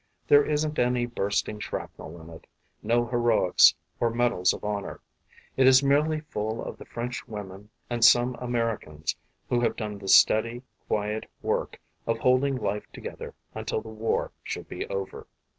[0.27, 2.47] There isn't any bursting shrapnel in it,
[2.81, 4.99] no heroics or medals of honor;
[5.55, 9.15] it is merely full of the French women and some Americans
[9.47, 14.67] who have done the steady, quiet work of holding life together until the war should
[14.67, 15.27] be over.